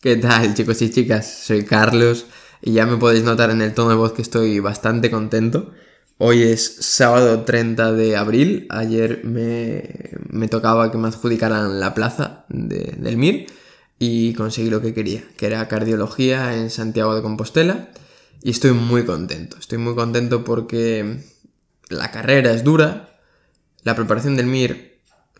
¿Qué 0.00 0.16
tal 0.16 0.54
chicos 0.54 0.80
y 0.80 0.88
chicas? 0.88 1.30
Soy 1.44 1.66
Carlos 1.66 2.24
y 2.62 2.72
ya 2.72 2.86
me 2.86 2.96
podéis 2.96 3.22
notar 3.22 3.50
en 3.50 3.60
el 3.60 3.74
tono 3.74 3.90
de 3.90 3.96
voz 3.96 4.12
que 4.14 4.22
estoy 4.22 4.58
bastante 4.58 5.10
contento. 5.10 5.72
Hoy 6.16 6.42
es 6.42 6.76
sábado 6.80 7.42
30 7.42 7.92
de 7.92 8.16
abril, 8.16 8.66
ayer 8.70 9.20
me, 9.24 10.48
tocaba 10.48 10.90
que 10.90 10.96
me 10.96 11.08
adjudicaran 11.08 11.80
la 11.80 11.92
plaza 11.92 12.46
del 12.48 13.18
MIR 13.18 13.44
y 13.98 14.32
conseguí 14.32 14.70
lo 14.70 14.80
que 14.80 14.94
quería, 14.94 15.22
que 15.36 15.44
era 15.44 15.68
cardiología 15.68 16.56
en 16.56 16.70
Santiago 16.70 17.14
de 17.14 17.20
Compostela 17.20 17.90
y 18.42 18.52
estoy 18.52 18.70
muy 18.70 19.04
contento, 19.04 19.58
estoy 19.58 19.76
muy 19.76 19.94
contento 19.94 20.44
porque 20.44 21.24
la 21.90 22.10
carrera 22.10 22.52
es 22.52 22.64
dura, 22.64 23.18
la 23.82 23.94
preparación 23.94 24.34
del 24.34 24.46
MIR 24.46 24.89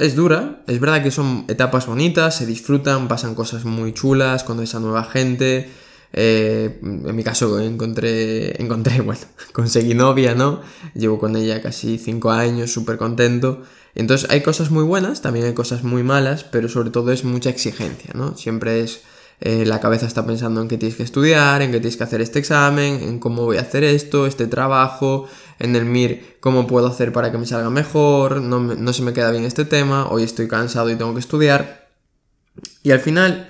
es 0.00 0.16
dura, 0.16 0.62
es 0.66 0.80
verdad 0.80 1.02
que 1.02 1.10
son 1.10 1.44
etapas 1.48 1.86
bonitas, 1.86 2.36
se 2.36 2.46
disfrutan, 2.46 3.06
pasan 3.06 3.34
cosas 3.34 3.64
muy 3.64 3.92
chulas 3.92 4.44
cuando 4.44 4.62
esa 4.62 4.80
nueva 4.80 5.04
gente. 5.04 5.70
Eh, 6.12 6.80
en 6.82 7.14
mi 7.14 7.22
caso 7.22 7.60
encontré, 7.60 8.60
encontré, 8.60 9.00
bueno, 9.02 9.20
conseguí 9.52 9.94
novia, 9.94 10.34
¿no? 10.34 10.60
Llevo 10.94 11.18
con 11.18 11.36
ella 11.36 11.62
casi 11.62 11.98
5 11.98 12.30
años, 12.30 12.72
súper 12.72 12.96
contento. 12.96 13.62
Entonces 13.94 14.30
hay 14.30 14.40
cosas 14.40 14.70
muy 14.70 14.84
buenas, 14.84 15.20
también 15.20 15.46
hay 15.46 15.54
cosas 15.54 15.84
muy 15.84 16.02
malas, 16.02 16.44
pero 16.44 16.68
sobre 16.68 16.90
todo 16.90 17.12
es 17.12 17.24
mucha 17.24 17.50
exigencia, 17.50 18.12
¿no? 18.14 18.36
Siempre 18.36 18.80
es 18.80 19.02
eh, 19.40 19.64
la 19.64 19.80
cabeza 19.80 20.06
está 20.06 20.26
pensando 20.26 20.60
en 20.60 20.68
que 20.68 20.76
tienes 20.76 20.96
que 20.96 21.02
estudiar, 21.02 21.62
en 21.62 21.72
que 21.72 21.80
tienes 21.80 21.96
que 21.96 22.04
hacer 22.04 22.20
este 22.20 22.38
examen, 22.38 23.00
en 23.02 23.18
cómo 23.18 23.44
voy 23.44 23.56
a 23.56 23.62
hacer 23.62 23.84
esto, 23.84 24.26
este 24.26 24.46
trabajo, 24.46 25.28
en 25.60 25.76
el 25.76 25.84
MIR 25.84 26.38
cómo 26.40 26.66
puedo 26.66 26.88
hacer 26.88 27.12
para 27.12 27.30
que 27.30 27.38
me 27.38 27.46
salga 27.46 27.70
mejor, 27.70 28.40
no, 28.40 28.60
no 28.60 28.92
se 28.92 29.02
me 29.02 29.12
queda 29.12 29.30
bien 29.30 29.44
este 29.44 29.64
tema, 29.64 30.08
hoy 30.08 30.24
estoy 30.24 30.48
cansado 30.48 30.90
y 30.90 30.96
tengo 30.96 31.14
que 31.14 31.20
estudiar. 31.20 31.88
Y 32.82 32.90
al 32.90 33.00
final, 33.00 33.48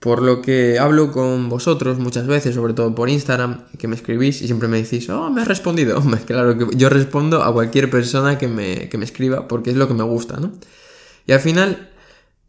por 0.00 0.22
lo 0.22 0.42
que 0.42 0.78
hablo 0.78 1.12
con 1.12 1.48
vosotros 1.48 1.98
muchas 1.98 2.26
veces, 2.26 2.54
sobre 2.54 2.72
todo 2.72 2.94
por 2.94 3.08
Instagram, 3.08 3.66
que 3.78 3.86
me 3.86 3.94
escribís 3.94 4.42
y 4.42 4.46
siempre 4.46 4.68
me 4.68 4.82
decís, 4.82 5.08
oh, 5.10 5.30
me 5.30 5.42
has 5.42 5.48
respondido. 5.48 6.02
claro 6.26 6.58
que 6.58 6.76
yo 6.76 6.88
respondo 6.88 7.42
a 7.44 7.52
cualquier 7.52 7.90
persona 7.90 8.38
que 8.38 8.48
me, 8.48 8.88
que 8.88 8.98
me 8.98 9.04
escriba 9.04 9.46
porque 9.46 9.70
es 9.70 9.76
lo 9.76 9.86
que 9.86 9.94
me 9.94 10.04
gusta, 10.04 10.38
¿no? 10.38 10.52
Y 11.26 11.32
al 11.32 11.40
final 11.40 11.90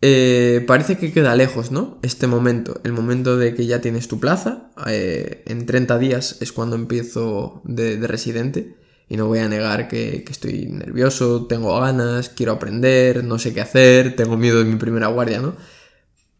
eh, 0.01 0.63
parece 0.65 0.97
que 0.97 1.13
queda 1.13 1.35
lejos, 1.35 1.71
¿no? 1.71 1.99
Este 2.01 2.25
momento, 2.25 2.81
el 2.83 2.91
momento 2.91 3.37
de 3.37 3.53
que 3.53 3.67
ya 3.67 3.81
tienes 3.81 4.07
tu 4.07 4.19
plaza. 4.19 4.71
Eh, 4.87 5.43
en 5.45 5.65
30 5.65 5.99
días 5.99 6.37
es 6.41 6.51
cuando 6.51 6.75
empiezo 6.75 7.61
de, 7.63 7.95
residente. 8.07 8.75
Y 9.11 9.17
no 9.17 9.27
voy 9.27 9.39
a 9.39 9.49
negar 9.49 9.89
que, 9.89 10.23
estoy 10.29 10.67
nervioso, 10.67 11.45
tengo 11.47 11.77
ganas, 11.77 12.29
quiero 12.29 12.53
aprender, 12.53 13.25
no 13.25 13.39
sé 13.39 13.53
qué 13.53 13.59
hacer, 13.59 14.15
tengo 14.15 14.37
miedo 14.37 14.59
de 14.59 14.63
mi 14.63 14.77
primera 14.77 15.07
guardia, 15.07 15.41
¿no? 15.41 15.57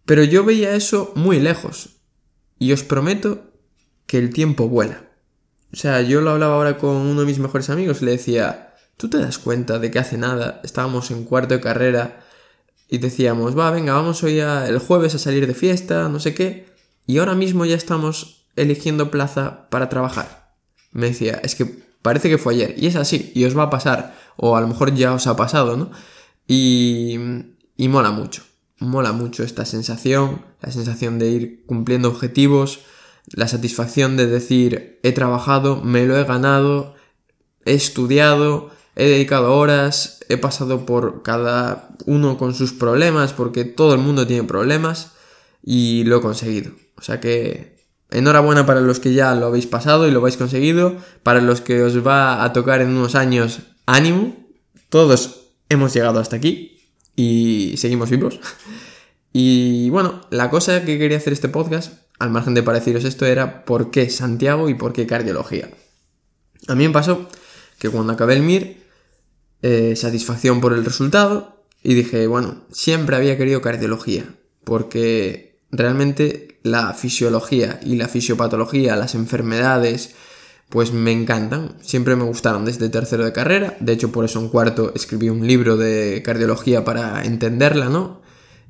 Pero 0.06 0.24
yo 0.24 0.46
veía 0.46 0.74
eso 0.74 1.12
muy 1.16 1.42
lejos. 1.42 1.98
Y 2.60 2.72
os 2.72 2.84
prometo 2.84 3.52
que 4.06 4.20
el 4.20 4.32
tiempo 4.32 4.70
vuela. 4.70 5.04
O 5.74 5.76
sea, 5.76 6.02
yo 6.02 6.22
lo 6.22 6.30
hablaba 6.30 6.56
ahora 6.56 6.78
con 6.78 6.96
uno 6.96 7.20
de 7.20 7.26
mis 7.26 7.40
mejores 7.40 7.70
amigos 7.70 8.02
y 8.02 8.06
le 8.06 8.12
decía, 8.12 8.74
¿tú 8.96 9.10
te 9.10 9.18
das 9.18 9.38
cuenta 9.38 9.78
de 9.78 9.92
que 9.92 10.00
hace 10.00 10.18
nada 10.18 10.62
estábamos 10.64 11.12
en 11.12 11.26
cuarto 11.26 11.56
de 11.56 11.60
carrera? 11.60 12.22
y 12.90 12.98
decíamos, 12.98 13.58
va, 13.58 13.72
venga, 13.72 13.94
vamos 13.94 14.22
hoy 14.22 14.40
el 14.40 14.78
jueves 14.80 15.16
a 15.16 15.20
salir 15.20 15.48
de 15.48 15.54
fiesta, 15.54 16.10
no 16.10 16.20
sé 16.20 16.34
qué, 16.34 16.68
y 17.08 17.20
ahora 17.20 17.36
mismo 17.36 17.66
ya 17.66 17.76
estamos 17.76 18.46
eligiendo 18.58 19.10
plaza 19.10 19.70
para 19.70 19.88
trabajar. 19.88 20.54
Me 20.92 21.08
decía, 21.08 21.40
es 21.42 21.56
que 21.56 21.91
parece 22.02 22.30
que 22.30 22.38
fue 22.38 22.54
ayer, 22.54 22.76
y 22.78 22.88
es 22.88 22.96
así, 22.96 23.32
y 23.36 23.46
os 23.46 23.58
va 23.58 23.64
a 23.64 23.70
pasar, 23.70 24.16
o 24.38 24.56
a 24.56 24.62
lo 24.62 24.68
mejor 24.68 24.94
ya 24.96 25.14
os 25.14 25.28
ha 25.28 25.36
pasado, 25.36 25.78
¿no? 25.78 25.92
Y, 26.48 27.18
y 27.78 27.88
mola 27.88 28.12
mucho, 28.12 28.44
mola 28.80 29.12
mucho 29.12 29.44
esta 29.44 29.66
sensación, 29.66 30.44
la 30.62 30.72
sensación 30.72 31.20
de 31.20 31.30
ir 31.30 31.66
cumpliendo 31.66 32.10
objetivos, 32.10 32.82
la 33.34 33.48
satisfacción 33.48 34.18
de 34.18 34.28
decir, 34.28 35.00
he 35.04 35.12
trabajado, 35.12 35.82
me 35.82 36.06
lo 36.06 36.18
he 36.18 36.24
ganado, 36.24 36.96
he 37.66 37.74
estudiado, 37.74 38.72
he 38.96 39.06
dedicado 39.06 39.56
horas, 39.56 40.20
he 40.30 40.38
pasado 40.38 40.86
por 40.86 41.24
cada 41.24 41.90
uno 42.06 42.38
con 42.38 42.54
sus 42.54 42.74
problemas, 42.74 43.34
porque 43.34 43.64
todo 43.64 43.94
el 43.94 44.00
mundo 44.00 44.28
tiene 44.28 44.44
problemas, 44.44 45.12
y 45.64 46.04
lo 46.06 46.18
he 46.18 46.22
conseguido. 46.22 46.72
O 46.98 47.02
sea 47.02 47.20
que 47.20 47.81
enhorabuena 48.12 48.66
para 48.66 48.82
los 48.82 49.00
que 49.00 49.14
ya 49.14 49.34
lo 49.36 49.48
habéis 49.48 49.68
pasado 49.68 50.08
y 50.08 50.12
lo 50.12 50.20
habéis 50.20 50.38
conseguido, 50.38 50.98
para 51.24 51.42
los 51.42 51.62
que 51.62 51.82
os 51.82 52.06
va 52.06 52.44
a 52.44 52.54
tocar 52.54 52.82
en 52.82 52.90
unos 52.90 53.16
años, 53.16 53.60
ánimo, 53.86 54.36
todos 54.90 55.54
hemos 55.70 55.94
llegado 55.94 56.20
hasta 56.20 56.36
aquí 56.36 56.90
y 57.16 57.76
seguimos 57.78 58.10
vivos. 58.10 58.40
Y 59.34 59.90
bueno, 59.90 60.22
la 60.30 60.50
cosa 60.50 60.84
que 60.84 61.00
quería 61.00 61.18
hacer 61.18 61.34
este 61.34 61.48
podcast, 61.48 61.94
al 62.20 62.30
margen 62.30 62.54
de 62.54 62.64
pareciros 62.64 63.06
esto, 63.06 63.26
era 63.26 63.64
por 63.64 63.90
qué 63.90 64.10
Santiago 64.10 64.70
y 64.70 64.74
por 64.74 64.92
qué 64.94 65.08
cardiología. 65.08 65.70
A 66.68 66.76
mí 66.76 66.88
me 66.88 66.94
pasó 66.94 67.28
que 67.80 67.90
cuando 67.90 68.14
acabé 68.14 68.34
el 68.36 68.44
MIR 68.44 68.78
eh, 69.62 69.96
satisfacción 69.96 70.60
por 70.60 70.74
el 70.74 70.84
resultado 70.84 71.64
y 71.82 71.94
dije, 71.94 72.28
bueno, 72.28 72.64
siempre 72.72 73.16
había 73.16 73.38
querido 73.38 73.62
cardiología, 73.62 74.26
porque 74.64 75.51
realmente 75.72 76.60
la 76.64 76.94
fisiología 76.94 77.80
y 77.84 77.96
la 77.96 78.08
fisiopatología, 78.08 78.96
las 78.96 79.16
enfermedades, 79.16 80.16
pues 80.70 80.94
me 80.94 81.12
encantan, 81.12 81.76
siempre 81.82 82.16
me 82.16 82.24
gustaron 82.24 82.66
desde 82.66 82.90
tercero 82.90 83.26
de 83.26 83.34
carrera, 83.34 83.76
de 83.80 83.94
hecho 83.94 84.12
por 84.12 84.26
eso 84.26 84.40
en 84.40 84.50
cuarto 84.50 84.94
escribí 84.96 85.30
un 85.30 85.46
libro 85.46 85.76
de 85.76 86.22
cardiología 86.24 86.86
para 86.86 87.24
entenderla, 87.26 87.90
¿no? 87.90 88.22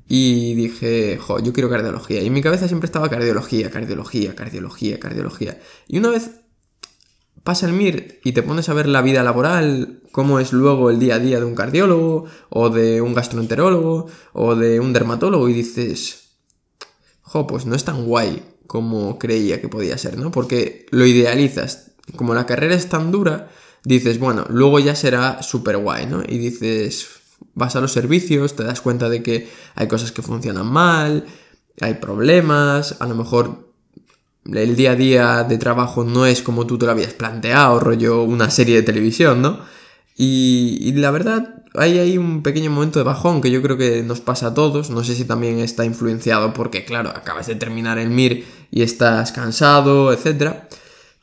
Y 0.08 0.56
dije, 0.56 1.18
jo, 1.22 1.40
yo 1.40 1.54
quiero 1.54 1.70
cardiología. 1.70 2.22
Y 2.22 2.28
en 2.28 2.34
mi 2.34 2.42
cabeza 2.42 2.68
siempre 2.68 2.88
estaba 2.88 3.10
cardiología, 3.10 3.70
cardiología, 3.70 4.36
cardiología, 4.36 5.00
cardiología. 5.00 5.60
Y 5.88 6.00
una 6.00 6.10
vez 6.10 6.32
pasa 7.44 7.66
el 7.66 7.74
MIR 7.74 8.20
y 8.24 8.34
te 8.34 8.44
pones 8.44 8.68
a 8.70 8.74
ver 8.74 8.88
la 8.88 9.02
vida 9.02 9.24
laboral, 9.24 10.02
cómo 10.12 10.40
es 10.40 10.54
luego 10.54 10.90
el 10.90 11.00
día 11.00 11.16
a 11.16 11.20
día 11.20 11.40
de 11.40 11.46
un 11.46 11.56
cardiólogo, 11.56 12.26
o 12.50 12.70
de 12.70 13.02
un 13.02 13.14
gastroenterólogo, 13.14 14.08
o 14.34 14.56
de 14.56 14.80
un 14.80 14.92
dermatólogo, 14.92 15.48
y 15.50 15.54
dices, 15.54 16.31
pues 17.48 17.66
no 17.66 17.76
es 17.76 17.84
tan 17.84 18.06
guay 18.06 18.44
como 18.68 19.20
creía 19.20 19.60
que 19.62 19.70
podía 19.70 19.98
ser, 19.98 20.18
¿no? 20.18 20.32
Porque 20.32 20.86
lo 20.92 21.06
idealizas. 21.06 21.92
Como 22.16 22.34
la 22.34 22.46
carrera 22.46 22.76
es 22.76 22.90
tan 22.90 23.12
dura, 23.12 23.50
dices, 23.84 24.20
bueno, 24.20 24.46
luego 24.50 24.80
ya 24.80 24.96
será 24.96 25.42
súper 25.42 25.78
guay, 25.78 26.06
¿no? 26.06 26.22
Y 26.28 26.38
dices, 26.38 27.08
vas 27.54 27.76
a 27.76 27.82
los 27.82 27.92
servicios, 27.92 28.56
te 28.56 28.64
das 28.64 28.82
cuenta 28.82 29.10
de 29.10 29.24
que 29.24 29.50
hay 29.76 29.88
cosas 29.88 30.12
que 30.12 30.22
funcionan 30.22 30.68
mal, 30.68 31.26
hay 31.80 31.96
problemas, 31.96 32.98
a 33.00 33.08
lo 33.08 33.16
mejor 33.16 33.72
el 34.46 34.76
día 34.76 34.92
a 34.92 34.96
día 34.96 35.44
de 35.44 35.58
trabajo 35.58 36.04
no 36.04 36.26
es 36.26 36.42
como 36.42 36.66
tú 36.66 36.78
te 36.78 36.86
lo 36.86 36.92
habías 36.92 37.14
planteado, 37.14 37.80
rollo 37.80 38.24
una 38.24 38.50
serie 38.50 38.76
de 38.76 38.84
televisión, 38.84 39.42
¿no? 39.42 39.60
Y, 40.24 40.92
la 40.98 41.10
verdad, 41.10 41.64
hay 41.74 41.98
ahí 41.98 42.18
un 42.20 42.44
pequeño 42.44 42.70
momento 42.70 43.00
de 43.00 43.06
bajón 43.06 43.42
que 43.42 43.50
yo 43.50 43.60
creo 43.64 43.76
que 43.76 44.04
nos 44.04 44.22
pasa 44.22 44.48
a 44.48 44.54
todos. 44.54 44.92
No 44.92 45.04
sé 45.04 45.16
si 45.16 45.26
también 45.26 45.58
está 45.58 45.84
influenciado 45.84 46.54
porque, 46.54 46.86
claro, 46.86 47.10
acabas 47.10 47.48
de 47.48 47.56
terminar 47.56 47.98
el 47.98 48.12
MIR 48.12 48.46
y 48.70 48.84
estás 48.84 49.32
cansado, 49.32 50.14
etc. 50.14 50.58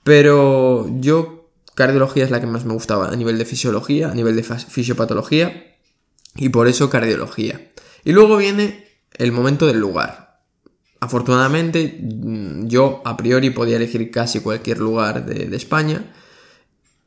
Pero 0.02 0.90
yo, 0.98 1.48
cardiología 1.76 2.24
es 2.24 2.32
la 2.32 2.40
que 2.40 2.48
más 2.48 2.64
me 2.64 2.72
gustaba 2.72 3.08
a 3.08 3.14
nivel 3.14 3.38
de 3.38 3.44
fisiología, 3.44 4.10
a 4.10 4.14
nivel 4.14 4.34
de 4.34 4.42
fisiopatología 4.42 5.76
y 6.34 6.48
por 6.48 6.66
eso 6.66 6.90
cardiología. 6.90 7.70
Y 8.04 8.10
luego 8.10 8.36
viene 8.36 8.84
el 9.16 9.30
momento 9.30 9.68
del 9.68 9.78
lugar. 9.78 10.40
Afortunadamente, 10.98 12.00
mm, 12.02 12.66
yo 12.66 13.00
a 13.04 13.16
priori 13.16 13.50
podía 13.50 13.76
elegir 13.76 14.10
casi 14.10 14.40
cualquier 14.40 14.78
lugar 14.78 15.24
de, 15.24 15.54
España. 15.54 16.12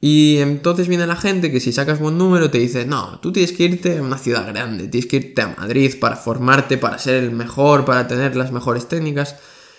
Y 0.04 0.40
entonces 0.40 0.88
viene 0.88 1.06
la 1.06 1.16
gente 1.16 1.52
que 1.52 1.60
si 1.60 1.72
sacas 1.72 2.00
buen 2.00 2.18
número 2.18 2.50
te 2.50 2.58
dice, 2.58 2.86
no, 2.86 3.20
tú 3.20 3.32
tienes 3.32 3.52
que 3.52 3.66
irte 3.66 4.00
a 4.00 4.02
una 4.02 4.18
ciudad 4.18 4.48
grande, 4.48 4.88
tienes 4.88 5.08
que 5.08 5.18
irte 5.18 5.44
a 5.44 5.56
Madrid 5.56 5.94
para 6.00 6.16
formarte, 6.16 6.80
para 6.80 6.98
ser 6.98 7.24
el 7.24 7.32
mejor, 7.32 7.86
para 7.86 8.08
tener 8.08 8.36
las 8.36 8.52
mejores 8.52 8.88
técnicas. 8.88 9.36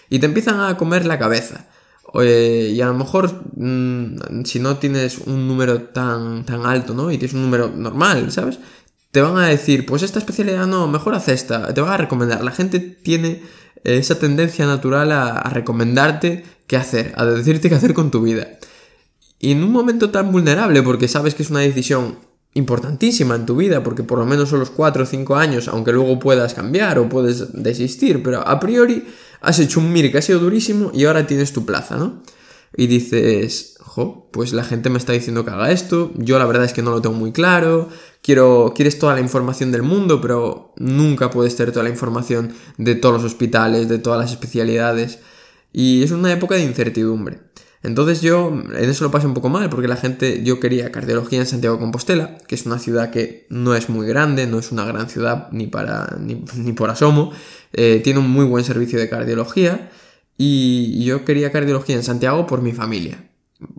Y 0.09 0.21
te 0.21 0.27
empiezan 0.27 0.61
a 0.61 0.77
comer 0.77 1.05
la 1.07 1.19
cabeza. 1.19 1.67
y 2.15 2.81
a 2.81 2.87
lo 2.87 2.95
mejor, 2.95 3.43
mm, 3.57 4.45
si 4.45 4.61
no 4.61 4.77
tienes 4.77 5.19
un 5.19 5.49
número 5.49 5.85
tan, 5.85 6.45
tan 6.45 6.67
alto, 6.67 6.93
¿no? 6.95 7.11
Y 7.11 7.17
tienes 7.17 7.35
un 7.35 7.43
número 7.43 7.71
normal, 7.71 8.31
¿sabes? 8.31 8.59
Te 9.13 9.23
van 9.23 9.39
a 9.39 9.47
decir, 9.49 9.87
pues 9.87 10.03
esta 10.03 10.19
especialidad 10.19 10.67
no, 10.67 10.89
mejor 10.89 11.15
haz 11.15 11.29
esta. 11.29 11.73
Te 11.75 11.81
van 11.81 11.93
a 11.93 11.97
recomendar. 11.97 12.45
La 12.45 12.51
gente 12.51 12.81
tiene 12.81 13.43
esa 13.85 14.19
tendencia 14.19 14.67
natural 14.67 15.13
a, 15.13 15.43
recomendarte 15.51 16.45
qué 16.67 16.77
hacer, 16.77 17.13
a 17.17 17.25
decirte 17.25 17.69
qué 17.69 17.75
hacer 17.75 17.95
con 17.95 18.11
tu 18.11 18.23
vida. 18.23 18.49
Y 19.43 19.53
en 19.53 19.63
un 19.63 19.73
momento 19.73 20.09
tan 20.09 20.33
vulnerable, 20.33 20.83
porque 20.83 21.07
sabes 21.07 21.35
que 21.35 21.43
es 21.43 21.51
una 21.51 21.61
decisión 21.61 22.17
importantísima 22.55 23.35
en 23.35 23.45
tu 23.45 23.57
vida, 23.57 23.83
porque 23.83 24.03
por 24.03 24.19
lo 24.19 24.25
menos 24.25 24.49
son 24.49 24.61
los 24.61 24.71
4 24.71 25.03
o 25.03 25.07
5 25.07 25.37
años, 25.37 25.69
aunque 25.69 25.93
luego 25.93 26.19
puedas 26.19 26.55
cambiar 26.55 26.99
o 26.99 27.11
puedes 27.11 27.63
desistir, 27.63 28.23
pero 28.23 28.47
a 28.49 28.59
priori 28.59 29.05
has 29.43 29.59
hecho 29.59 29.81
un 29.81 29.93
MIR 29.93 30.11
que 30.11 30.19
ha 30.19 30.23
sido 30.23 30.39
durísimo 30.39 30.91
y 30.95 31.05
ahora 31.05 31.27
tienes 31.27 31.53
tu 31.53 31.67
plaza, 31.67 31.97
¿no? 31.97 32.23
y 32.77 32.87
dices, 32.87 33.77
jo, 33.81 34.29
pues 34.33 34.53
la 34.53 34.65
gente 34.65 34.89
me 34.89 34.99
está 34.99 35.13
diciendo 35.13 35.45
que 35.45 35.51
haga 35.51 35.71
esto, 35.71 36.13
yo 36.17 36.39
la 36.39 36.47
verdad 36.47 36.65
es 36.65 36.73
que 36.73 36.83
no 36.83 36.91
lo 36.91 37.03
tengo 37.03 37.15
muy 37.15 37.33
claro, 37.33 37.89
quiero, 38.23 38.73
quieres 38.75 38.99
toda 38.99 39.15
la 39.15 39.21
información 39.21 39.73
del 39.73 39.83
mundo, 39.83 40.21
pero 40.21 40.73
nunca 40.77 41.31
puedes 41.31 41.55
tener 41.55 41.73
toda 41.73 41.85
la 41.85 41.91
información 41.91 42.55
de 42.79 42.95
todos 42.95 43.17
los 43.17 43.25
hospitales, 43.25 43.89
de 43.89 43.99
todas 43.99 44.21
las 44.21 44.31
especialidades, 44.31 45.19
y 45.73 46.03
es 46.03 46.11
una 46.13 46.33
época 46.33 46.55
de 46.55 46.65
incertidumbre. 46.65 47.41
Entonces 47.83 48.21
yo 48.21 48.49
en 48.51 48.89
eso 48.89 49.05
lo 49.05 49.11
pasé 49.11 49.27
un 49.27 49.35
poco 49.35 49.49
mal 49.49 49.69
porque 49.69 49.89
la 49.89 49.97
gente, 49.97 50.43
yo 50.45 50.61
quería 50.61 50.93
cardiología 50.93 51.41
en 51.41 51.47
Santiago 51.47 51.79
Compostela, 51.79 52.39
que 52.47 52.55
es 52.55 52.65
una 52.65 52.79
ciudad 52.79 53.11
que 53.11 53.47
no 53.49 53.75
es 53.75 53.89
muy 53.89 54.07
grande, 54.07 54.47
no 54.47 54.59
es 54.59 54.71
una 54.71 54.85
gran 54.85 55.09
ciudad 55.09 55.49
ni, 55.51 55.67
para, 55.67 56.17
ni, 56.21 56.73
por 56.73 56.91
asomo, 56.91 57.33
eh, 57.73 58.01
tiene 58.05 58.21
un 58.21 58.31
muy 58.31 58.45
buen 58.45 58.65
servicio 58.65 58.99
de 59.01 59.09
cardiología 59.09 59.91
y 60.39 61.05
yo 61.05 61.25
quería 61.25 61.51
cardiología 61.51 61.97
en 61.97 62.05
Santiago 62.05 62.47
por 62.47 62.63
mi 62.63 62.73
familia. 62.73 63.29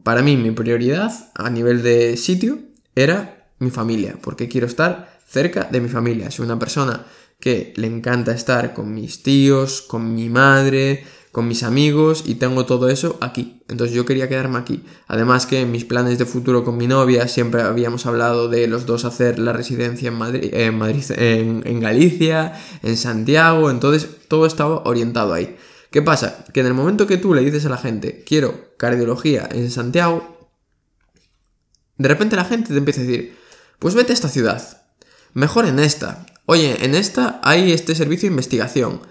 Para 0.04 0.22
mí 0.22 0.36
mi 0.38 0.52
prioridad 0.52 1.12
a 1.36 1.50
nivel 1.50 1.82
de 1.82 2.18
sitio 2.18 2.60
era 2.96 3.48
mi 3.60 3.70
familia, 3.70 4.18
porque 4.22 4.50
quiero 4.50 4.68
estar 4.68 5.18
cerca 5.28 5.68
de 5.72 5.82
mi 5.82 5.90
familia. 5.90 6.30
Soy 6.30 6.46
una 6.46 6.60
persona 6.60 7.06
que 7.40 7.74
le 7.76 7.88
encanta 7.88 8.34
estar 8.34 8.74
con 8.74 8.94
mis 8.94 9.24
tíos, 9.24 9.82
con 9.82 10.14
mi 10.14 10.30
madre, 10.30 11.04
con 11.34 11.48
mis 11.48 11.64
amigos 11.64 12.26
y 12.28 12.36
tengo 12.36 12.68
todo 12.68 12.90
eso 12.90 13.18
aquí. 13.20 13.64
Entonces 13.68 13.96
yo 13.96 14.06
quería 14.06 14.30
quedarme 14.30 14.60
aquí. 14.60 14.84
Además 15.08 15.48
que 15.48 15.62
en 15.62 15.72
mis 15.72 15.84
planes 15.84 16.20
de 16.20 16.28
futuro 16.28 16.64
con 16.64 16.78
mi 16.78 16.86
novia 16.86 17.28
siempre 17.28 17.64
habíamos 17.64 18.06
hablado 18.06 18.50
de 18.50 18.68
los 18.68 18.86
dos 18.86 19.04
hacer 19.04 19.40
la 19.40 19.52
residencia 19.52 20.10
en 20.10 20.14
Madrid, 20.14 20.54
en, 20.54 20.78
Madrid, 20.78 21.04
en, 21.10 21.80
Galicia, 21.80 22.54
en 22.84 22.98
Santiago, 22.98 23.72
entonces 23.72 24.08
todo 24.28 24.46
estaba 24.46 24.84
orientado 24.86 25.34
ahí. 25.34 25.58
¿Qué 25.90 26.04
pasa? 26.04 26.46
Que 26.54 26.60
en 26.60 26.68
el 26.68 26.76
momento 26.76 27.08
que 27.08 27.18
tú 27.18 27.34
le 27.34 27.42
dices 27.42 27.66
a 27.66 27.70
la 27.70 27.78
gente, 27.78 28.24
quiero 28.28 28.76
cardiología 28.78 29.50
en 29.52 29.72
Santiago, 29.72 30.52
de 31.98 32.10
repente 32.10 32.36
la 32.36 32.46
gente 32.46 32.70
te 32.70 32.78
empieza 32.78 33.02
a 33.02 33.06
decir, 33.06 33.36
pues 33.80 33.96
vete 33.96 34.12
a 34.12 34.14
esta 34.14 34.30
ciudad, 34.30 34.84
mejor 35.34 35.66
en 35.66 35.80
esta. 35.80 36.28
Oye, 36.46 36.86
en 36.86 36.94
esta 36.94 37.42
hay 37.44 37.72
este 37.72 37.96
servicio 37.96 38.30
de 38.30 38.34
investigación 38.34 39.02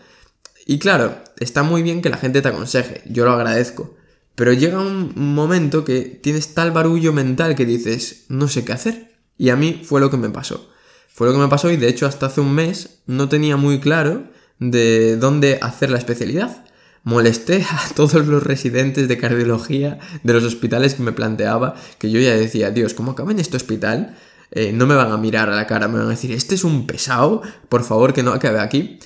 y 0.66 0.78
claro, 0.78 1.16
está 1.42 1.62
muy 1.62 1.82
bien 1.82 2.02
que 2.02 2.10
la 2.10 2.16
gente 2.16 2.42
te 2.42 2.48
aconseje, 2.48 3.02
yo 3.06 3.24
lo 3.24 3.32
agradezco. 3.32 3.94
Pero 4.34 4.52
llega 4.52 4.80
un 4.80 5.12
momento 5.14 5.84
que 5.84 6.00
tienes 6.00 6.54
tal 6.54 6.70
barullo 6.70 7.12
mental 7.12 7.54
que 7.54 7.66
dices, 7.66 8.24
no 8.28 8.48
sé 8.48 8.64
qué 8.64 8.72
hacer. 8.72 9.12
Y 9.36 9.50
a 9.50 9.56
mí 9.56 9.82
fue 9.84 10.00
lo 10.00 10.10
que 10.10 10.16
me 10.16 10.30
pasó. 10.30 10.70
Fue 11.12 11.26
lo 11.26 11.34
que 11.34 11.38
me 11.38 11.48
pasó 11.48 11.70
y 11.70 11.76
de 11.76 11.88
hecho 11.88 12.06
hasta 12.06 12.26
hace 12.26 12.40
un 12.40 12.54
mes 12.54 13.00
no 13.06 13.28
tenía 13.28 13.56
muy 13.56 13.80
claro 13.80 14.24
de 14.58 15.16
dónde 15.16 15.58
hacer 15.60 15.90
la 15.90 15.98
especialidad. 15.98 16.64
Molesté 17.04 17.66
a 17.68 17.82
todos 17.94 18.26
los 18.26 18.42
residentes 18.42 19.08
de 19.08 19.18
cardiología 19.18 19.98
de 20.22 20.32
los 20.32 20.44
hospitales 20.44 20.94
que 20.94 21.02
me 21.02 21.12
planteaba, 21.12 21.74
que 21.98 22.10
yo 22.10 22.18
ya 22.20 22.34
decía, 22.34 22.70
Dios, 22.70 22.94
¿cómo 22.94 23.12
acaba 23.12 23.32
en 23.32 23.40
este 23.40 23.56
hospital? 23.56 24.16
Eh, 24.50 24.72
no 24.72 24.86
me 24.86 24.94
van 24.94 25.10
a 25.10 25.16
mirar 25.16 25.50
a 25.50 25.56
la 25.56 25.66
cara, 25.66 25.88
me 25.88 25.98
van 25.98 26.06
a 26.06 26.10
decir, 26.10 26.32
este 26.32 26.54
es 26.54 26.64
un 26.64 26.86
pesado, 26.86 27.42
por 27.68 27.84
favor 27.84 28.12
que 28.12 28.22
no 28.22 28.32
acabe 28.32 28.60
aquí. 28.60 28.98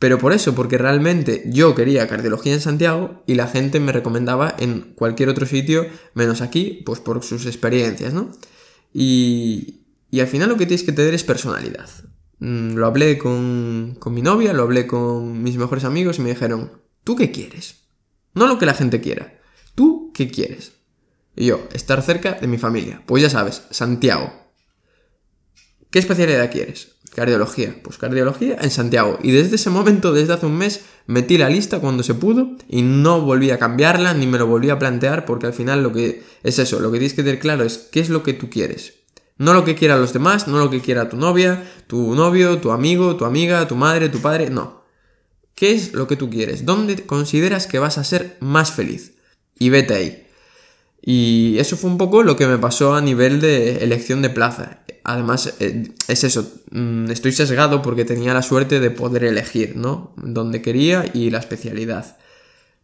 Pero 0.00 0.18
por 0.18 0.32
eso, 0.32 0.54
porque 0.54 0.78
realmente 0.78 1.42
yo 1.44 1.74
quería 1.74 2.08
cardiología 2.08 2.54
en 2.54 2.62
Santiago 2.62 3.22
y 3.26 3.34
la 3.34 3.46
gente 3.46 3.80
me 3.80 3.92
recomendaba 3.92 4.56
en 4.58 4.94
cualquier 4.94 5.28
otro 5.28 5.44
sitio, 5.44 5.86
menos 6.14 6.40
aquí, 6.40 6.82
pues 6.86 7.00
por 7.00 7.22
sus 7.22 7.44
experiencias, 7.44 8.14
¿no? 8.14 8.32
Y, 8.94 9.82
y 10.10 10.20
al 10.20 10.26
final 10.26 10.48
lo 10.48 10.56
que 10.56 10.64
tienes 10.64 10.84
que 10.84 10.92
tener 10.92 11.12
es 11.12 11.22
personalidad. 11.22 11.90
Mm, 12.38 12.76
lo 12.76 12.86
hablé 12.86 13.18
con, 13.18 13.94
con 13.98 14.14
mi 14.14 14.22
novia, 14.22 14.54
lo 14.54 14.62
hablé 14.62 14.86
con 14.86 15.42
mis 15.42 15.58
mejores 15.58 15.84
amigos 15.84 16.18
y 16.18 16.22
me 16.22 16.30
dijeron, 16.30 16.80
¿tú 17.04 17.14
qué 17.14 17.30
quieres? 17.30 17.82
No 18.32 18.46
lo 18.46 18.58
que 18.58 18.64
la 18.64 18.74
gente 18.74 19.02
quiera. 19.02 19.38
¿Tú 19.74 20.12
qué 20.14 20.30
quieres? 20.30 20.72
Y 21.36 21.44
yo, 21.44 21.68
estar 21.74 22.00
cerca 22.00 22.32
de 22.32 22.46
mi 22.46 22.56
familia. 22.56 23.02
Pues 23.04 23.22
ya 23.22 23.28
sabes, 23.28 23.64
Santiago. 23.70 24.32
¿Qué 25.90 25.98
especialidad 25.98 26.50
quieres? 26.50 26.96
Cardiología. 27.14 27.76
Pues 27.82 27.98
cardiología 27.98 28.56
en 28.60 28.70
Santiago. 28.70 29.18
Y 29.22 29.32
desde 29.32 29.56
ese 29.56 29.70
momento, 29.70 30.12
desde 30.12 30.32
hace 30.32 30.46
un 30.46 30.56
mes, 30.56 30.82
metí 31.06 31.38
la 31.38 31.48
lista 31.48 31.80
cuando 31.80 32.02
se 32.02 32.14
pudo 32.14 32.52
y 32.68 32.82
no 32.82 33.20
volví 33.20 33.50
a 33.50 33.58
cambiarla 33.58 34.14
ni 34.14 34.26
me 34.26 34.38
lo 34.38 34.46
volví 34.46 34.70
a 34.70 34.78
plantear 34.78 35.24
porque 35.24 35.46
al 35.46 35.52
final 35.52 35.82
lo 35.82 35.92
que 35.92 36.22
es 36.42 36.58
eso, 36.58 36.78
lo 36.80 36.92
que 36.92 36.98
tienes 36.98 37.14
que 37.14 37.22
tener 37.22 37.40
claro 37.40 37.64
es 37.64 37.78
qué 37.78 38.00
es 38.00 38.10
lo 38.10 38.22
que 38.22 38.32
tú 38.32 38.48
quieres. 38.48 38.94
No 39.38 39.54
lo 39.54 39.64
que 39.64 39.74
quieran 39.74 40.00
los 40.00 40.12
demás, 40.12 40.48
no 40.48 40.58
lo 40.58 40.70
que 40.70 40.80
quiera 40.80 41.08
tu 41.08 41.16
novia, 41.16 41.64
tu 41.86 42.14
novio, 42.14 42.58
tu 42.58 42.72
amigo, 42.72 43.16
tu 43.16 43.24
amiga, 43.24 43.66
tu 43.66 43.74
madre, 43.74 44.08
tu 44.08 44.18
padre, 44.20 44.50
no. 44.50 44.84
¿Qué 45.54 45.72
es 45.72 45.92
lo 45.94 46.06
que 46.06 46.16
tú 46.16 46.30
quieres? 46.30 46.64
¿Dónde 46.64 47.06
consideras 47.06 47.66
que 47.66 47.78
vas 47.78 47.98
a 47.98 48.04
ser 48.04 48.36
más 48.40 48.72
feliz? 48.72 49.14
Y 49.58 49.70
vete 49.70 49.94
ahí. 49.94 50.26
Y 51.02 51.58
eso 51.58 51.76
fue 51.76 51.90
un 51.90 51.98
poco 51.98 52.22
lo 52.22 52.36
que 52.36 52.46
me 52.46 52.58
pasó 52.58 52.94
a 52.94 53.00
nivel 53.00 53.40
de 53.40 53.82
elección 53.84 54.22
de 54.22 54.30
plaza. 54.30 54.80
Además, 55.02 55.54
eh, 55.60 55.92
es 56.08 56.24
eso, 56.24 56.52
mm, 56.70 57.10
estoy 57.10 57.32
sesgado 57.32 57.80
porque 57.82 58.04
tenía 58.04 58.34
la 58.34 58.42
suerte 58.42 58.80
de 58.80 58.90
poder 58.90 59.24
elegir, 59.24 59.76
¿no? 59.76 60.12
Donde 60.16 60.60
quería 60.62 61.04
y 61.14 61.30
la 61.30 61.38
especialidad. 61.38 62.18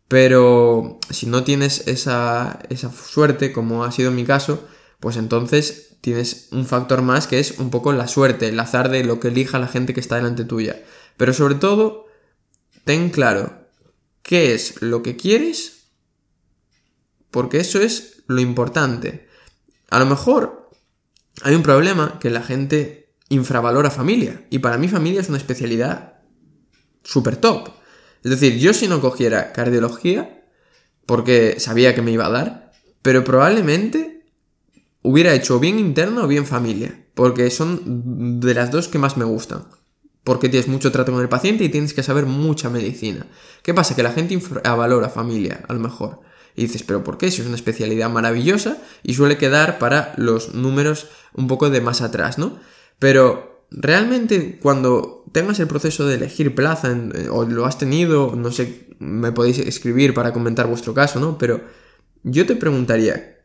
Pero 0.08 0.98
si 1.10 1.26
no 1.26 1.44
tienes 1.44 1.88
esa, 1.88 2.60
esa 2.70 2.90
suerte, 2.92 3.52
como 3.52 3.84
ha 3.84 3.92
sido 3.92 4.10
mi 4.12 4.24
caso, 4.24 4.66
pues 5.00 5.16
entonces 5.16 5.96
tienes 6.00 6.48
un 6.52 6.66
factor 6.66 7.02
más 7.02 7.26
que 7.26 7.38
es 7.40 7.58
un 7.58 7.70
poco 7.70 7.92
la 7.92 8.06
suerte, 8.08 8.48
el 8.48 8.60
azar 8.60 8.90
de 8.90 9.04
lo 9.04 9.20
que 9.20 9.28
elija 9.28 9.58
la 9.58 9.68
gente 9.68 9.92
que 9.92 10.00
está 10.00 10.16
delante 10.16 10.44
tuya. 10.44 10.82
Pero 11.16 11.32
sobre 11.32 11.56
todo, 11.56 12.06
ten 12.84 13.10
claro 13.10 13.66
qué 14.22 14.54
es 14.54 14.80
lo 14.80 15.02
que 15.02 15.16
quieres 15.16 15.86
porque 17.37 17.61
eso 17.61 17.83
es 17.83 18.23
lo 18.29 18.41
importante. 18.41 19.29
A 19.91 19.99
lo 19.99 20.06
mejor 20.06 20.71
hay 21.43 21.55
un 21.55 21.62
problema 21.62 22.19
que 22.19 22.31
la 22.31 22.41
gente 22.41 23.12
infravalora 23.29 23.91
familia. 23.91 24.47
Y 24.49 24.61
para 24.61 24.79
mí 24.79 24.88
familia 24.88 25.21
es 25.21 25.29
una 25.29 25.37
especialidad 25.37 26.15
súper 27.05 27.37
top. 27.37 27.69
Es 28.25 28.31
decir, 28.31 28.56
yo 28.56 28.73
si 28.73 28.88
no 28.88 29.03
cogiera 29.03 29.53
cardiología, 29.53 30.47
porque 31.05 31.56
sabía 31.61 31.94
que 31.94 32.00
me 32.00 32.11
iba 32.11 32.25
a 32.25 32.31
dar, 32.31 32.73
pero 33.03 33.23
probablemente 33.23 34.25
hubiera 35.03 35.35
hecho 35.35 35.61
bien 35.61 35.79
interno 35.79 36.25
o 36.25 36.29
bien 36.29 36.47
familia. 36.47 37.05
Porque 37.12 37.50
son 37.50 38.41
de 38.41 38.55
las 38.55 38.71
dos 38.71 38.88
que 38.88 38.99
más 38.99 39.19
me 39.19 39.27
gustan. 39.27 39.67
Porque 40.25 40.49
tienes 40.49 40.69
mucho 40.69 40.91
trato 40.91 41.12
con 41.12 41.21
el 41.21 41.29
paciente 41.29 41.65
y 41.65 41.69
tienes 41.69 41.93
que 41.93 42.03
saber 42.03 42.25
mucha 42.25 42.71
medicina. 42.71 43.27
¿Qué 43.62 43.75
pasa? 43.75 43.94
Que 43.94 44.03
la 44.03 44.12
gente 44.12 44.33
infravalora 44.33 45.11
familia, 45.11 45.67
a 45.69 45.75
lo 45.75 45.81
mejor. 45.81 46.25
Y 46.56 46.62
dices, 46.62 46.82
pero 46.82 47.05
¿por 47.05 47.19
qué? 47.19 47.31
Si 47.31 47.43
es 47.43 47.47
una 47.47 47.56
especialidad 47.56 48.08
maravillosa 48.11 48.79
y 49.03 49.14
suele 49.14 49.37
quedar 49.37 49.79
para 49.79 50.14
los 50.17 50.55
números 50.55 51.08
un 51.35 51.47
poco 51.47 51.69
de 51.69 51.82
más 51.82 52.00
atrás, 52.00 52.38
¿no? 52.38 52.58
Pero 52.99 53.67
realmente 53.70 54.58
cuando 54.61 55.25
tengas 55.32 55.61
el 55.61 55.67
proceso 55.67 56.06
de 56.06 56.14
elegir 56.14 56.55
plaza 56.55 56.97
eh, 57.14 57.29
o 57.31 57.44
lo 57.44 57.67
has 57.67 57.79
tenido, 57.79 58.35
no 58.35 58.50
sé, 58.50 58.88
me 58.99 59.32
podéis 59.32 59.58
escribir 59.58 60.14
para 60.14 60.33
comentar 60.33 60.66
vuestro 60.66 60.95
caso, 60.95 61.21
¿no? 61.21 61.37
Pero 61.37 61.62
yo 62.23 62.47
te 62.47 62.57
preguntaría, 62.57 63.38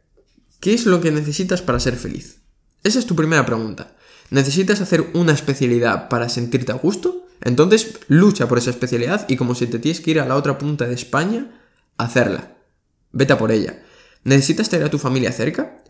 ¿qué 0.61 0.73
es 0.73 0.85
lo 0.85 1.01
que 1.01 1.11
necesitas 1.11 1.61
para 1.61 1.79
ser 1.81 1.97
feliz? 1.97 2.39
Esa 2.83 2.99
es 2.99 3.05
tu 3.05 3.15
primera 3.15 3.45
pregunta. 3.45 3.95
¿Necesitas 4.29 4.79
hacer 4.79 5.09
una 5.13 5.33
especialidad 5.33 6.07
para 6.07 6.29
sentirte 6.29 6.71
a 6.71 6.75
gusto? 6.75 7.27
Entonces 7.41 7.99
lucha 8.07 8.47
por 8.47 8.57
esa 8.57 8.69
especialidad 8.69 9.27
y 9.27 9.35
como 9.35 9.55
si 9.55 9.67
te 9.67 9.79
tienes 9.79 9.99
que 9.99 10.11
ir 10.11 10.19
a 10.21 10.25
la 10.25 10.35
otra 10.35 10.57
punta 10.57 10.87
de 10.87 10.93
España, 10.93 11.59
hacerla. 11.97 12.60
Vete 13.11 13.33
a 13.33 13.37
por 13.37 13.51
ella. 13.51 13.81
¿Necesitas 14.23 14.69
tener 14.69 14.85
a 14.85 14.91
tu 14.91 14.99
familia 14.99 15.31
cerca? 15.31 15.83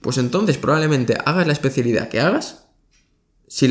Pues 0.00 0.18
entonces 0.18 0.58
probablemente 0.58 1.16
hagas 1.24 1.46
la 1.46 1.52
especialidad 1.52 2.08
que 2.08 2.20
hagas. 2.20 2.66
Si, 3.48 3.68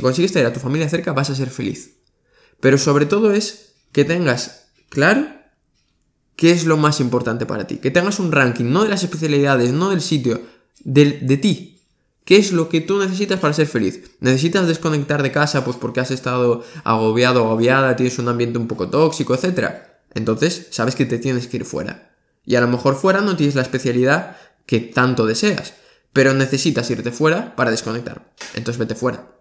consigues 0.00 0.32
tener 0.32 0.46
a 0.46 0.52
tu 0.52 0.60
familia 0.60 0.88
cerca 0.88 1.12
vas 1.12 1.30
a 1.30 1.34
ser 1.34 1.50
feliz. 1.50 1.98
Pero 2.60 2.78
sobre 2.78 3.06
todo 3.06 3.32
es 3.32 3.74
que 3.92 4.04
tengas 4.04 4.70
claro 4.88 5.26
qué 6.36 6.50
es 6.50 6.64
lo 6.64 6.76
más 6.76 7.00
importante 7.00 7.46
para 7.46 7.66
ti. 7.66 7.78
Que 7.78 7.90
tengas 7.90 8.18
un 8.18 8.32
ranking, 8.32 8.66
no 8.66 8.82
de 8.82 8.88
las 8.88 9.02
especialidades, 9.02 9.72
no 9.72 9.90
del 9.90 10.00
sitio, 10.00 10.42
de, 10.80 11.20
de 11.20 11.36
ti. 11.36 11.82
¿Qué 12.24 12.36
es 12.36 12.52
lo 12.52 12.68
que 12.68 12.82
tú 12.82 12.98
necesitas 12.98 13.40
para 13.40 13.54
ser 13.54 13.66
feliz? 13.66 14.02
¿Necesitas 14.20 14.66
desconectar 14.66 15.22
de 15.22 15.32
casa 15.32 15.64
pues 15.64 15.78
porque 15.78 16.00
has 16.00 16.10
estado 16.10 16.62
agobiado 16.84 17.40
agobiada, 17.40 17.96
tienes 17.96 18.18
un 18.18 18.28
ambiente 18.28 18.58
un 18.58 18.68
poco 18.68 18.90
tóxico, 18.90 19.34
etcétera? 19.34 20.02
Entonces 20.14 20.68
sabes 20.70 20.94
que 20.94 21.06
te 21.06 21.18
tienes 21.18 21.46
que 21.46 21.58
ir 21.58 21.64
fuera. 21.64 22.17
Y 22.48 22.56
a 22.56 22.62
lo 22.62 22.66
mejor 22.66 22.96
fuera 22.96 23.20
no 23.20 23.36
tienes 23.36 23.56
la 23.56 23.60
especialidad 23.60 24.38
que 24.64 24.80
tanto 24.80 25.26
deseas, 25.26 25.74
pero 26.14 26.32
necesitas 26.32 26.90
irte 26.90 27.12
fuera 27.12 27.54
para 27.54 27.70
desconectar. 27.70 28.32
Entonces 28.54 28.78
vete 28.78 28.94
fuera. 28.94 29.32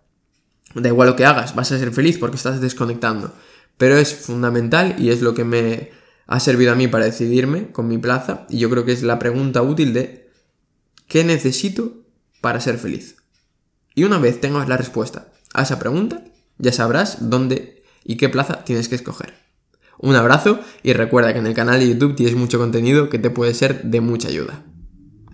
Da 0.75 0.89
igual 0.89 1.07
lo 1.07 1.15
que 1.15 1.23
hagas, 1.23 1.55
vas 1.55 1.71
a 1.71 1.79
ser 1.79 1.93
feliz 1.93 2.17
porque 2.17 2.35
estás 2.35 2.59
desconectando. 2.59 3.33
Pero 3.77 3.97
es 3.97 4.13
fundamental 4.13 4.97
y 4.99 5.11
es 5.11 5.21
lo 5.21 5.33
que 5.33 5.45
me 5.45 5.91
ha 6.27 6.41
servido 6.41 6.73
a 6.73 6.75
mí 6.75 6.89
para 6.89 7.05
decidirme 7.05 7.71
con 7.71 7.87
mi 7.87 7.97
plaza. 7.97 8.45
Y 8.49 8.59
yo 8.59 8.69
creo 8.69 8.83
que 8.83 8.91
es 8.91 9.03
la 9.03 9.19
pregunta 9.19 9.61
útil 9.61 9.93
de 9.93 10.29
¿qué 11.07 11.23
necesito 11.23 12.03
para 12.41 12.59
ser 12.59 12.77
feliz? 12.77 13.15
Y 13.95 14.03
una 14.03 14.17
vez 14.17 14.41
tengas 14.41 14.67
la 14.67 14.75
respuesta 14.75 15.29
a 15.53 15.63
esa 15.63 15.79
pregunta, 15.79 16.25
ya 16.57 16.73
sabrás 16.73 17.29
dónde 17.29 17.85
y 18.03 18.17
qué 18.17 18.27
plaza 18.27 18.65
tienes 18.65 18.89
que 18.89 18.95
escoger. 18.95 19.46
Un 19.99 20.15
abrazo 20.15 20.59
y 20.83 20.93
recuerda 20.93 21.33
que 21.33 21.39
en 21.39 21.47
el 21.47 21.53
canal 21.53 21.79
de 21.79 21.89
YouTube 21.89 22.15
tienes 22.15 22.35
mucho 22.35 22.59
contenido 22.59 23.09
que 23.09 23.19
te 23.19 23.29
puede 23.29 23.53
ser 23.53 23.83
de 23.83 24.01
mucha 24.01 24.27
ayuda. 24.27 24.63